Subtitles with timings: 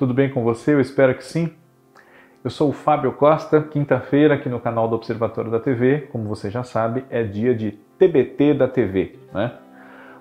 [0.00, 0.72] Tudo bem com você?
[0.72, 1.52] Eu espero que sim.
[2.42, 6.50] Eu sou o Fábio Costa, quinta-feira aqui no canal do Observatório da TV, como você
[6.50, 9.52] já sabe, é dia de TBT da TV, né?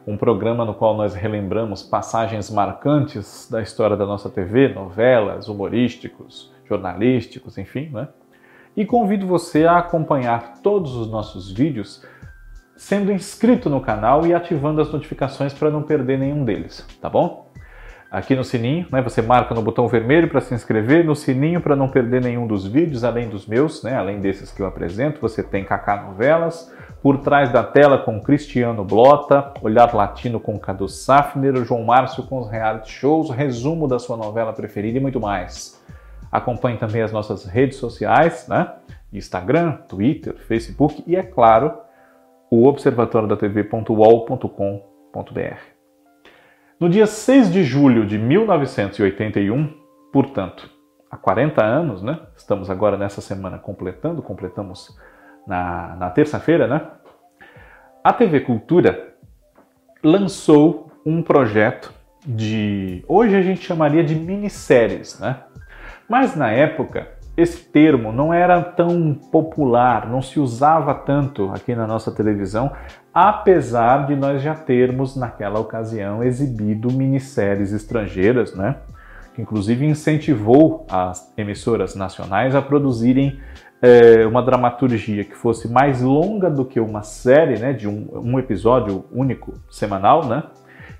[0.05, 6.54] Um programa no qual nós relembramos passagens marcantes da história da nossa TV, novelas, humorísticos,
[6.68, 8.09] jornalísticos, enfim, né?
[8.75, 12.06] E convido você a acompanhar todos os nossos vídeos
[12.75, 17.49] sendo inscrito no canal e ativando as notificações para não perder nenhum deles, tá bom?
[18.12, 19.02] Aqui no sininho, né?
[19.02, 22.66] Você marca no botão vermelho para se inscrever, no sininho para não perder nenhum dos
[22.66, 23.96] vídeos, além dos meus, né?
[23.96, 28.84] Além desses que eu apresento, você tem Kaká Novelas, por trás da tela com Cristiano
[28.84, 34.18] Blota, Olhar Latino com Cadu Safner, João Márcio com os reality shows, resumo da sua
[34.18, 35.80] novela preferida e muito mais.
[36.32, 38.73] Acompanhe também as nossas redes sociais, né?
[39.12, 41.73] Instagram, Twitter, Facebook e, é claro,
[42.52, 45.69] o observatório da TV.uol.com.br.
[46.80, 49.70] No dia 6 de julho de 1981,
[50.14, 50.70] portanto,
[51.12, 52.22] há 40 anos, né?
[52.38, 54.98] Estamos agora nessa semana completando, completamos
[55.46, 56.82] na, na terça-feira, né?
[58.02, 59.14] A TV Cultura
[60.02, 61.92] lançou um projeto
[62.26, 63.04] de.
[63.10, 65.44] Hoje a gente chamaria de minisséries, né?
[66.08, 71.88] Mas na época esse termo não era tão popular, não se usava tanto aqui na
[71.88, 72.72] nossa televisão,
[73.14, 78.78] apesar de nós já termos naquela ocasião exibido minisséries estrangeiras, né?
[79.34, 83.40] Que inclusive incentivou as emissoras nacionais a produzirem
[83.82, 87.74] é, uma dramaturgia que fosse mais longa do que uma série, né?
[87.74, 90.44] De um, um episódio único semanal, né?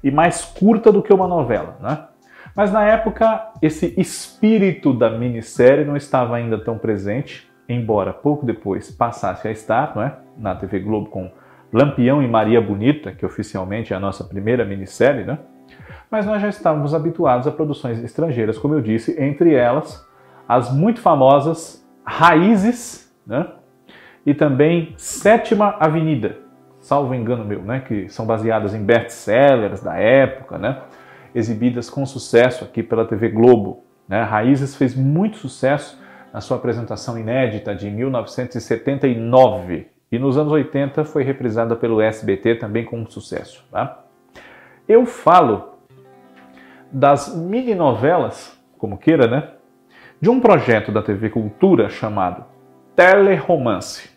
[0.04, 2.06] E mais curta do que uma novela, né?
[2.56, 8.90] Mas na época, esse espírito da minissérie não estava ainda tão presente, embora pouco depois
[8.92, 10.18] passasse a estar, não é?
[10.38, 11.30] Na TV Globo com
[11.72, 15.40] Lampião e Maria Bonita, que oficialmente é a nossa primeira minissérie, né?
[16.10, 20.08] Mas nós já estávamos habituados a produções estrangeiras, como eu disse, entre elas
[20.48, 23.48] as muito famosas Raízes, né?
[24.26, 26.38] E também Sétima Avenida,
[26.80, 27.82] salvo engano meu, né?
[27.82, 30.82] Que são baseadas em best-sellers da época, né?
[31.34, 33.86] exibidas com sucesso aqui pela TV Globo.
[34.08, 34.22] Né?
[34.24, 36.02] Raízes fez muito sucesso
[36.34, 42.84] na sua apresentação inédita de 1979 e nos anos 80 foi reprisada pelo SBT também
[42.84, 43.64] com sucesso.
[43.72, 44.04] Tá?
[44.88, 45.76] Eu falo
[46.92, 49.50] das mini novelas, como queira, né?
[50.20, 52.44] De um projeto da TV Cultura chamado
[52.96, 54.10] Teleromance.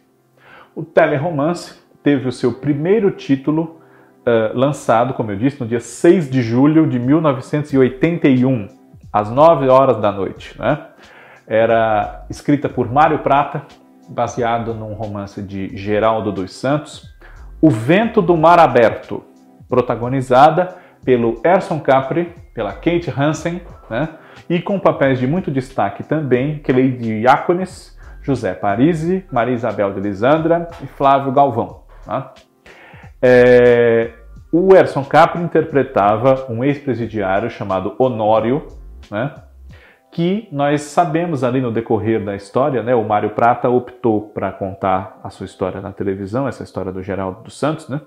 [0.75, 3.81] O Teleromance teve o seu primeiro título
[4.27, 8.69] uh, lançado, como eu disse, no dia 6 de julho de 1981,
[9.13, 10.59] às 9 horas da noite.
[10.59, 10.87] Né?
[11.47, 13.67] Era escrita por Mário Prata,
[14.13, 17.13] baseado num romance de Geraldo dos Santos,
[17.61, 19.25] O Vento do Mar Aberto,
[19.69, 24.09] protagonizada pelo Erson Capri, pela Kate Hansen, né?
[24.49, 30.69] e com papéis de muito destaque também Cleide Iacones, José Parisi, Maria Isabel de Lisandra
[30.83, 31.83] e Flávio Galvão.
[32.05, 32.35] Tá?
[33.21, 34.11] É,
[34.53, 38.67] o Erson Capri interpretava um ex-presidiário chamado Honório,
[39.11, 39.33] né?
[40.13, 42.95] Que nós sabemos ali no decorrer da história, né?
[42.95, 47.43] O Mário Prata optou para contar a sua história na televisão, essa história do Geraldo
[47.43, 47.99] dos Santos, né?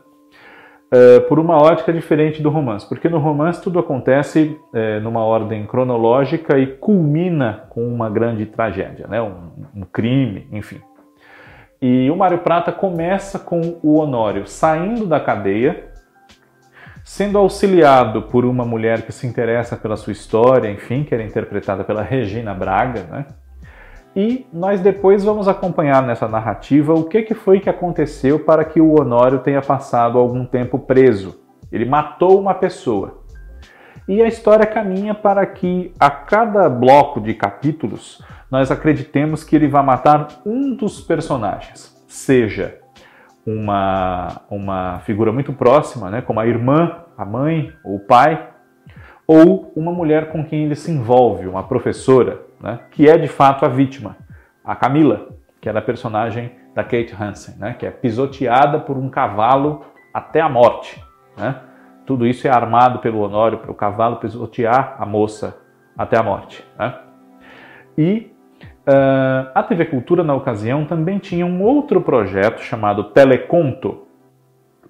[0.93, 5.65] Uh, por uma ótica diferente do romance, porque no romance tudo acontece uh, numa ordem
[5.65, 9.19] cronológica e culmina com uma grande tragédia, né?
[9.19, 10.79] um, um crime, enfim.
[11.81, 15.91] E o Mário Prata começa com o Honório saindo da cadeia,
[17.05, 21.83] sendo auxiliado por uma mulher que se interessa pela sua história, enfim, que era interpretada
[21.83, 23.25] pela Regina Braga, né?
[24.15, 28.81] E nós depois vamos acompanhar nessa narrativa o que, que foi que aconteceu para que
[28.81, 31.39] o Honório tenha passado algum tempo preso.
[31.71, 33.21] Ele matou uma pessoa.
[34.07, 39.67] E a história caminha para que a cada bloco de capítulos nós acreditemos que ele
[39.67, 42.79] vai matar um dos personagens, seja
[43.45, 48.49] uma, uma figura muito próxima, né, como a irmã, a mãe ou o pai,
[49.27, 53.65] ou uma mulher com quem ele se envolve, uma professora, né, que é de fato
[53.65, 54.17] a vítima,
[54.63, 55.29] a Camila,
[55.59, 60.41] que é a personagem da Kate Hansen, né, que é pisoteada por um cavalo até
[60.41, 61.01] a morte.
[61.37, 61.55] Né?
[62.05, 65.57] Tudo isso é armado pelo Honório para o cavalo pisotear a moça
[65.97, 66.63] até a morte.
[66.77, 66.93] Né?
[67.97, 68.35] E
[68.87, 74.05] Uh, a TV Cultura, na ocasião, também tinha um outro projeto chamado Teleconto,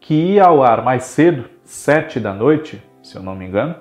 [0.01, 3.75] que ia ao ar mais cedo, sete da noite, se eu não me engano,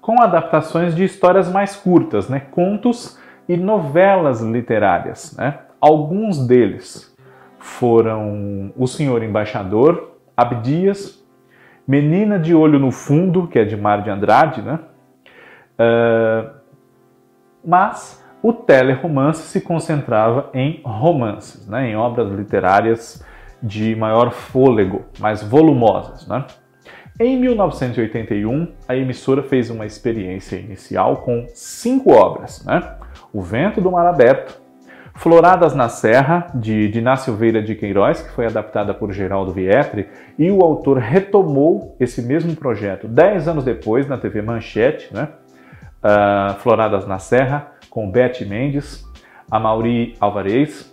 [0.00, 2.40] com adaptações de histórias mais curtas, né?
[2.40, 3.18] contos
[3.48, 5.36] e novelas literárias.
[5.36, 5.58] Né?
[5.80, 7.14] Alguns deles
[7.58, 11.22] foram O Senhor Embaixador, Abdias,
[11.86, 14.78] Menina de Olho no Fundo, que é de Mar de Andrade, né?
[15.78, 16.50] Uh,
[17.64, 23.24] mas o teleromance se concentrava em romances, né, em obras literárias
[23.62, 26.26] de maior fôlego, mais volumosas.
[26.26, 26.44] Né?
[27.22, 32.94] Em 1981, a emissora fez uma experiência inicial com cinco obras: né?
[33.30, 34.58] O Vento do Mar Aberto,
[35.14, 40.08] Floradas na Serra, de Diná Silveira de Queiroz, que foi adaptada por Geraldo Vietri,
[40.38, 45.28] e o autor retomou esse mesmo projeto dez anos depois na TV Manchete, né?
[46.02, 49.04] Uh, Floradas na Serra, com Beth Mendes,
[49.50, 50.90] Amauri Alvarez,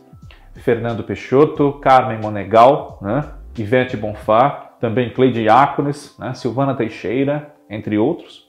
[0.56, 3.24] Fernando Peixoto, Carmen Monegal, né?
[3.58, 6.34] Ivete Bonfá, também Cleide Iacones, né?
[6.34, 8.48] Silvana Teixeira, entre outros.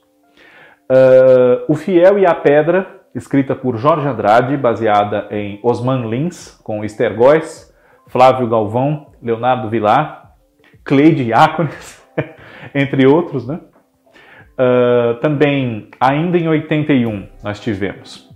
[0.91, 6.85] Uh, o Fiel e a Pedra, escrita por Jorge Andrade, baseada em Osman Lins, com
[6.85, 7.75] Esther Góes,
[8.07, 10.33] Flávio Galvão, Leonardo Vilar,
[10.85, 12.03] Cleide Iacones,
[12.75, 13.61] entre outros, né?
[14.59, 18.29] Uh, também, ainda em 81, nós tivemos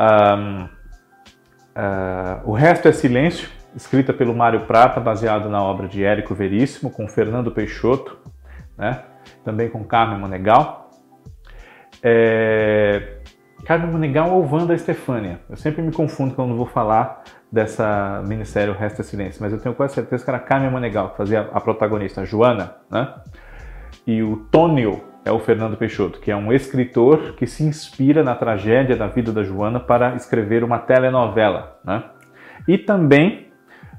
[0.00, 6.34] um, uh, O Resto é Silêncio, escrita pelo Mário Prata, baseado na obra de Érico
[6.34, 8.18] Veríssimo, com Fernando Peixoto,
[8.76, 9.02] né?
[9.44, 10.90] também com Carmen Monegal.
[12.02, 13.18] É,
[13.64, 15.40] Carmen Monegal ou Wanda Estefânia.
[15.48, 19.60] Eu sempre me confundo quando vou falar dessa minissérie O Resto é Silêncio, mas eu
[19.60, 23.14] tenho quase certeza que era Carmen Monegal que fazia a protagonista, a Joana, né?
[24.06, 28.34] E o Tônio é o Fernando Peixoto, que é um escritor que se inspira na
[28.34, 32.04] tragédia da vida da Joana para escrever uma telenovela, né?
[32.68, 33.48] E também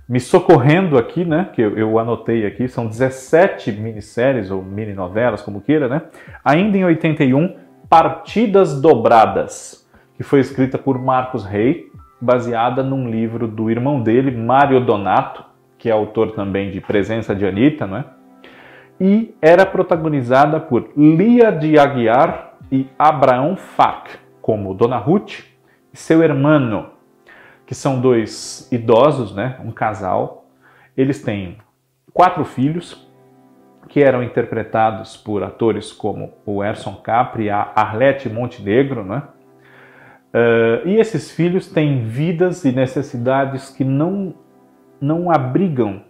[0.08, 5.42] me socorrendo aqui, né, que eu, eu, anotei aqui, são 17 minisséries ou mini novelas,
[5.42, 6.04] como queira, né?
[6.44, 7.56] Ainda em 81,
[7.90, 11.92] Partidas Dobradas, que foi escrita por Marcos Rey,
[12.22, 15.44] baseada num livro do irmão dele, Mário Donato,
[15.78, 18.06] que é autor também de Presença de Anitta, né?
[19.00, 24.08] E era protagonizada por Lia de Aguiar e Abraão Farc,
[24.42, 25.42] como Dona Ruth
[25.92, 26.95] e seu irmão,
[27.66, 29.60] que são dois idosos, né?
[29.64, 30.46] Um casal.
[30.96, 31.58] Eles têm
[32.14, 33.06] quatro filhos,
[33.88, 39.24] que eram interpretados por atores como o Erson Capri e a Arlete Montenegro, né?
[40.34, 44.34] Uh, e esses filhos têm vidas e necessidades que não,
[45.00, 46.04] não abrigam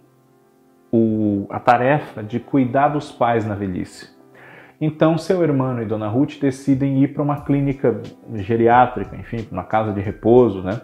[0.91, 4.15] o, a tarefa de cuidar dos pais na velhice.
[4.81, 8.01] Então, seu irmão e Dona Ruth decidem ir para uma clínica
[8.33, 10.81] geriátrica, enfim, para uma casa de repouso, né?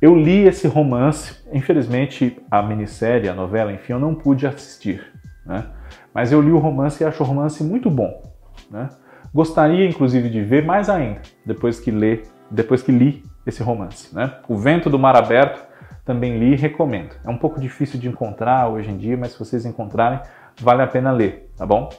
[0.00, 5.04] Eu li esse romance, infelizmente a minissérie, a novela, enfim, eu não pude assistir,
[5.44, 5.64] né?
[6.14, 8.22] Mas eu li o romance e acho o romance muito bom.
[8.70, 8.88] Né?
[9.34, 14.14] Gostaria, inclusive, de ver mais ainda depois que, ler, depois que li esse romance.
[14.14, 14.32] Né?
[14.48, 15.66] O Vento do Mar Aberto
[16.04, 17.14] também li e recomendo.
[17.24, 20.20] É um pouco difícil de encontrar hoje em dia, mas se vocês encontrarem,
[20.60, 21.90] vale a pena ler, tá bom?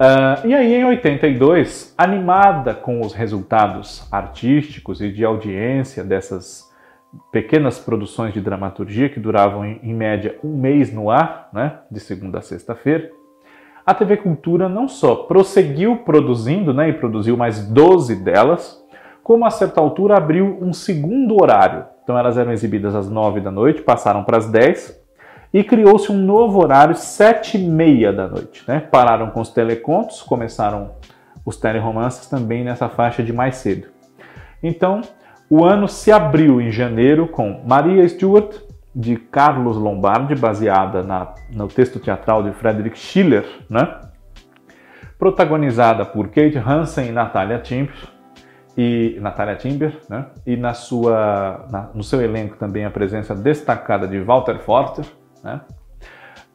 [0.00, 6.69] Uh, e aí, em 82, animada com os resultados artísticos e de audiência dessas
[7.32, 12.38] pequenas produções de dramaturgia que duravam em, média um mês no ar, né, de segunda
[12.38, 13.10] a sexta-feira,
[13.84, 18.80] a TV Cultura não só prosseguiu produzindo, né, e produziu mais 12 delas,
[19.22, 21.84] como a certa altura abriu um segundo horário.
[22.02, 25.00] Então elas eram exibidas às 9 da noite, passaram para as 10
[25.52, 28.62] e criou-se um novo horário, 7 e meia da noite.
[28.66, 28.80] Né?
[28.80, 30.92] Pararam com os telecontos, começaram
[31.44, 33.88] os teleromances também nessa faixa de mais cedo.
[34.62, 35.00] Então,
[35.50, 38.54] o ano se abriu em janeiro com Maria Stuart,
[38.94, 44.00] de Carlos Lombardi, baseada na, no texto teatral de Frederick Schiller, né?
[45.18, 47.94] protagonizada por Kate Hansen e Natalia Timber,
[48.76, 50.26] e Natalia Timber, né?
[50.46, 55.04] e na sua, na, no seu elenco também a presença destacada de Walter Forster,
[55.42, 55.60] né?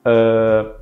[0.06, 0.76] Uh,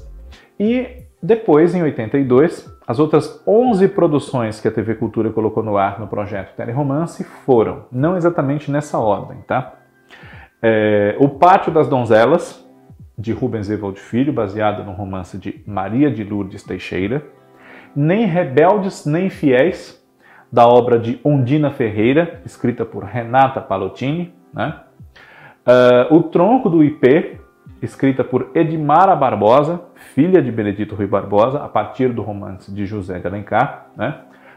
[0.59, 5.97] e depois, em 82, as outras 11 produções que a TV Cultura colocou no ar
[5.97, 9.75] no projeto Teleromance foram, não exatamente nessa ordem, tá?
[10.61, 12.67] É, o Pátio das Donzelas,
[13.17, 17.23] de Rubens Evald Filho, baseado no romance de Maria de Lourdes Teixeira.
[17.95, 20.03] Nem Rebeldes Nem Fiéis,
[20.51, 24.33] da obra de Ondina Ferreira, escrita por Renata Palottini.
[24.53, 24.75] Né?
[25.65, 27.39] Uh, o Tronco do IP,
[27.83, 29.81] escrita por Edmara Barbosa,
[30.15, 33.87] filha de Benedito Rui Barbosa, a partir do romance de José de Alencar.
[33.97, 34.15] Né?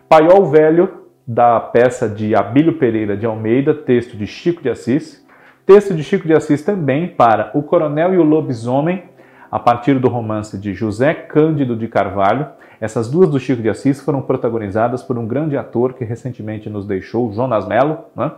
[0.09, 5.27] Paiol Velho, da peça de Abílio Pereira de Almeida, texto de Chico de Assis.
[5.67, 9.03] Texto de Chico de Assis também para O Coronel e o Lobisomem,
[9.51, 12.47] a partir do romance de José Cândido de Carvalho.
[12.81, 16.87] Essas duas do Chico de Assis foram protagonizadas por um grande ator que recentemente nos
[16.87, 17.99] deixou, Jonas Mello.
[18.15, 18.31] Né?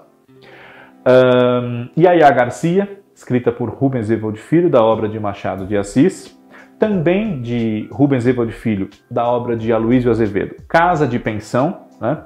[1.07, 6.39] Um, Yaya Garcia, escrita por Rubens Evald Filho, da obra de Machado de Assis,
[6.79, 12.23] também de Rubens Evald Filho, da obra de Aloysio Azevedo, Casa de Pensão, né?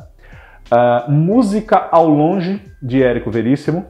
[0.71, 3.87] Uh, Música ao Longe, de Érico Veríssimo,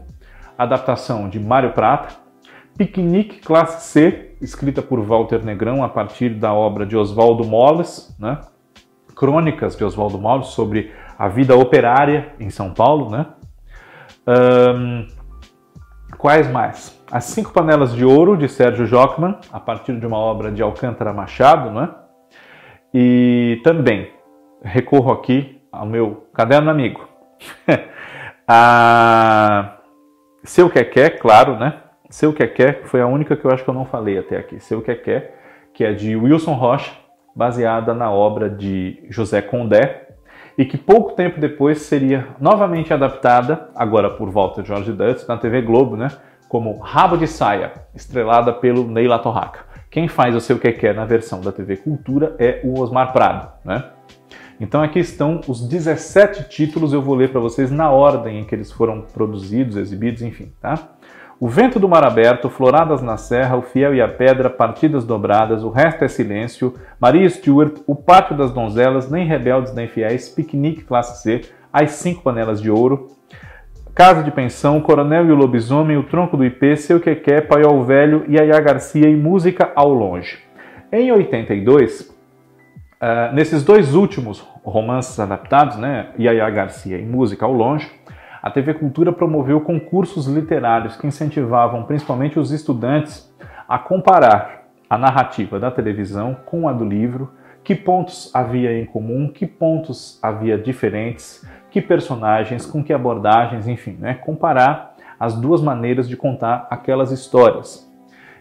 [0.57, 2.15] adaptação de Mário Prata.
[2.79, 8.39] Piquenique Classe C, escrita por Walter Negrão a partir da obra de Oswaldo Molles, né?
[9.17, 13.27] Crônicas de Oswaldo Molles sobre a vida operária em São Paulo, né?
[14.25, 15.22] Um,
[16.23, 16.97] quais mais?
[17.11, 21.13] As Cinco Panelas de Ouro, de Sérgio Jockman, a partir de uma obra de Alcântara
[21.13, 21.89] Machado, né?
[22.95, 24.09] E também
[24.63, 27.09] recorro aqui ao meu caderno amigo.
[28.47, 29.79] a
[30.45, 31.79] Seu Quer, claro, né?
[32.09, 34.61] Seu Quer foi a única que eu acho que eu não falei até aqui.
[34.61, 35.35] Seu Quer,
[35.75, 36.93] que é de Wilson Rocha,
[37.35, 40.12] baseada na obra de José Condé,
[40.57, 45.37] e que pouco tempo depois seria novamente adaptada, agora por volta de George Dutz, na
[45.37, 46.09] TV Globo, né?
[46.49, 49.61] Como Rabo de Saia, estrelada pelo Neila Torraca.
[49.91, 53.49] Quem faz o seu que quer na versão da TV Cultura é o Osmar Prado,
[53.65, 53.85] né?
[54.61, 58.55] Então aqui estão os 17 títulos, eu vou ler para vocês na ordem em que
[58.55, 60.92] eles foram produzidos, exibidos, enfim, tá?
[61.45, 65.65] O vento do mar aberto, floradas na serra, o fiel e a pedra, partidas dobradas,
[65.65, 70.85] o resto é silêncio, Maria Stuart, o pátio das donzelas, nem rebeldes nem fiéis, piquenique
[70.85, 71.41] classe C,
[71.73, 73.09] as cinco panelas de ouro,
[73.93, 78.25] casa de pensão, coronel e o lobisomem, o tronco do IP, seu quequé, paiol velho,
[78.31, 80.39] Yaya Garcia e música ao longe.
[80.93, 82.15] Em 82, uh,
[83.01, 87.91] eh, nesses dois últimos romances adaptados, né, Yaya Garcia e música ao longe,
[88.43, 93.33] a TV Cultura promoveu concursos literários que incentivavam principalmente os estudantes
[93.69, 97.33] a comparar a narrativa da televisão com a do livro,
[97.63, 103.97] que pontos havia em comum, que pontos havia diferentes, que personagens, com que abordagens, enfim,
[103.99, 104.15] né?
[104.15, 107.89] comparar as duas maneiras de contar aquelas histórias.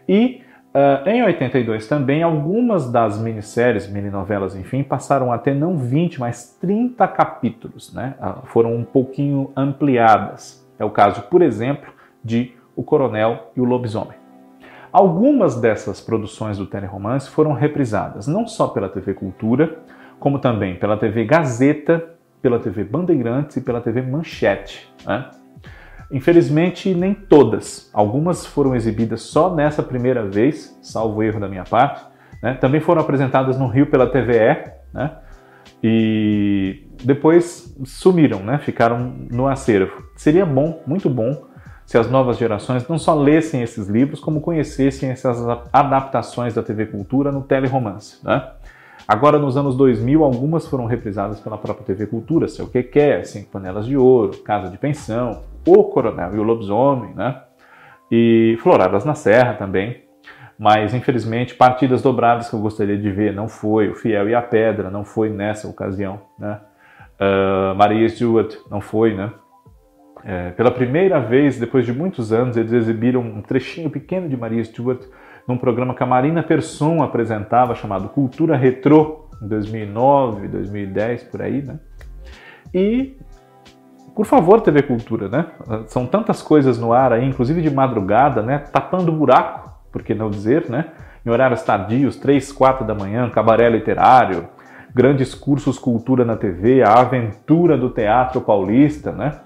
[0.09, 0.41] E
[0.73, 6.57] Uh, em 82 também, algumas das minisséries, mininovelas, enfim, passaram a ter não 20, mas
[6.61, 8.15] 30 capítulos, né?
[8.21, 10.65] Uh, foram um pouquinho ampliadas.
[10.79, 11.91] É o caso, por exemplo,
[12.23, 14.17] de O Coronel e o Lobisomem.
[14.93, 19.77] Algumas dessas produções do teleromance foram reprisadas não só pela TV Cultura,
[20.19, 24.89] como também pela TV Gazeta, pela TV Bandeirantes e pela TV Manchete.
[25.05, 25.29] Né?
[26.11, 27.89] Infelizmente, nem todas.
[27.93, 32.03] Algumas foram exibidas só nessa primeira vez, salvo erro da minha parte.
[32.43, 32.53] Né?
[32.55, 35.11] Também foram apresentadas no Rio pela TVE, né?
[35.81, 38.57] e depois sumiram, né?
[38.59, 40.03] ficaram no acervo.
[40.17, 41.45] Seria bom, muito bom,
[41.85, 45.37] se as novas gerações não só lessem esses livros, como conhecessem essas
[45.71, 48.17] adaptações da TV Cultura no teleromance.
[48.23, 48.49] Né?
[49.07, 53.49] Agora, nos anos 2000, algumas foram reprisadas pela própria TV Cultura, Seu Que Quer, Cinco
[53.49, 57.41] Panelas de Ouro, Casa de Pensão, O Coronel e o Lobisomem, né?
[58.11, 60.03] E Floradas na Serra também.
[60.57, 63.89] Mas, infelizmente, partidas dobradas que eu gostaria de ver não foi.
[63.89, 66.59] O Fiel e a Pedra não foi nessa ocasião, né?
[67.19, 69.31] Uh, Maria Stewart não foi, né?
[70.23, 74.63] É, pela primeira vez, depois de muitos anos, eles exibiram um trechinho pequeno de Maria
[74.63, 75.01] Stewart
[75.47, 81.63] num programa que a Marina Persson apresentava, chamado Cultura Retrô, em 2009, 2010, por aí,
[81.63, 81.79] né?
[82.73, 83.17] E,
[84.15, 85.45] por favor, TV Cultura, né?
[85.87, 88.59] São tantas coisas no ar aí, inclusive de madrugada, né?
[88.59, 90.85] Tapando buraco, por que não dizer, né?
[91.25, 94.47] Em horários tardios, 3, 4 da manhã, cabaré literário,
[94.93, 99.39] grandes cursos cultura na TV, a aventura do teatro paulista, né?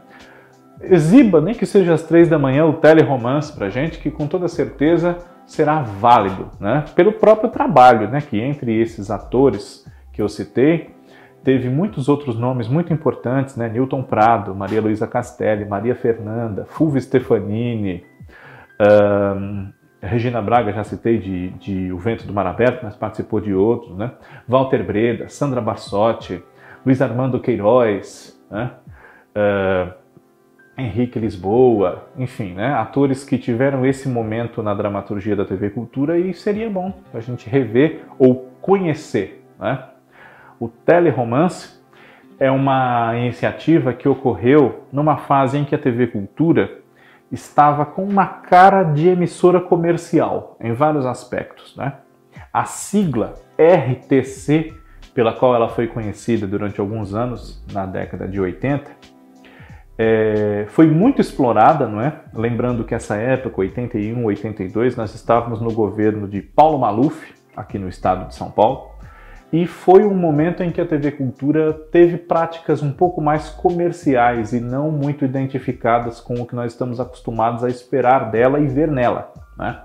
[0.82, 4.48] Exiba, nem que seja às três da manhã, o teleromance pra gente, que com toda
[4.48, 6.86] certeza será válido, né?
[6.96, 8.20] Pelo próprio trabalho, né?
[8.22, 10.95] Que entre esses atores que eu citei,
[11.46, 13.70] teve muitos outros nomes muito importantes, né?
[13.70, 18.04] Newton Prado, Maria Luísa Castelli, Maria Fernanda, Fulvio Stefanini,
[18.82, 19.72] um,
[20.02, 23.96] Regina Braga, já citei de, de O Vento do Mar Aberto, mas participou de outros,
[23.96, 24.12] né?
[24.48, 26.44] Walter Breda, Sandra Bassotti,
[26.84, 28.72] Luiz Armando Queiroz, né?
[29.38, 29.94] Uh,
[30.78, 36.34] Henrique Lisboa, enfim, né, atores que tiveram esse momento na dramaturgia da TV Cultura e
[36.34, 39.46] seria bom a gente rever ou conhecer.
[39.58, 39.82] Né?
[40.60, 41.76] O teleromance
[42.40, 46.80] é uma iniciativa que ocorreu numa fase em que a TV Cultura
[47.32, 51.76] estava com uma cara de emissora comercial em vários aspectos.
[51.76, 51.94] Né?
[52.54, 54.74] A sigla RTC,
[55.14, 58.92] pela qual ela foi conhecida durante alguns anos, na década de 80,
[59.98, 62.22] é, foi muito explorada, não é?
[62.34, 67.88] Lembrando que essa época, 81, 82, nós estávamos no governo de Paulo Maluf, aqui no
[67.88, 68.90] estado de São Paulo,
[69.56, 74.52] e foi um momento em que a TV Cultura teve práticas um pouco mais comerciais
[74.52, 78.92] e não muito identificadas com o que nós estamos acostumados a esperar dela e ver
[78.92, 79.80] nela, né?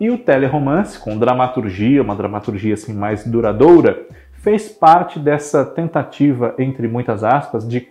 [0.00, 6.88] E o teleromance, com dramaturgia, uma dramaturgia assim mais duradoura, fez parte dessa tentativa, entre
[6.88, 7.86] muitas aspas, de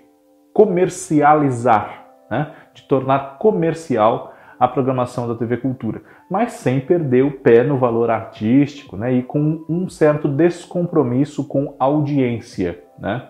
[0.51, 2.51] comercializar, né?
[2.73, 8.09] de tornar comercial a programação da TV Cultura, mas sem perder o pé no valor
[8.09, 9.13] artístico né?
[9.13, 12.83] e com um certo descompromisso com audiência.
[12.99, 13.27] Né?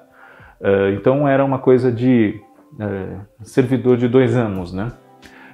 [0.61, 2.39] Uh, então era uma coisa de
[2.73, 4.91] uh, servidor de dois anos, né?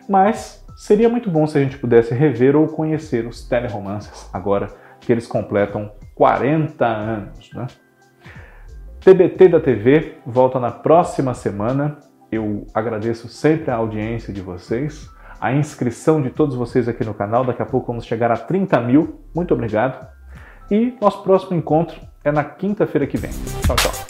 [0.07, 4.67] Mas seria muito bom se a gente pudesse rever ou conhecer os teleromances agora
[4.99, 7.67] que eles completam 40 anos, né?
[8.99, 11.97] TBT da TV volta na próxima semana.
[12.31, 15.09] Eu agradeço sempre a audiência de vocês,
[15.41, 17.43] a inscrição de todos vocês aqui no canal.
[17.43, 19.19] Daqui a pouco vamos chegar a 30 mil.
[19.33, 20.07] Muito obrigado.
[20.69, 23.31] E nosso próximo encontro é na quinta-feira que vem.
[23.65, 24.00] Tchau, tchau.